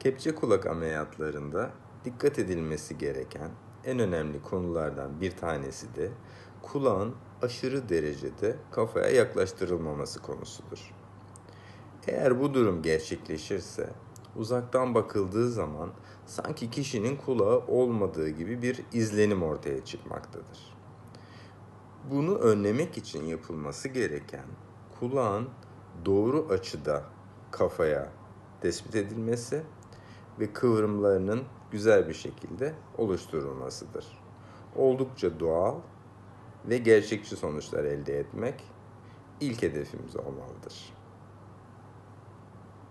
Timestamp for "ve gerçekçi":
36.68-37.36